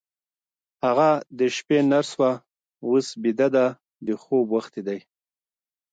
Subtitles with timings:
[0.85, 2.31] هغه د شپې نرس وه،
[2.87, 3.65] اوس بیده ده،
[4.05, 4.99] د خوب وخت یې دی.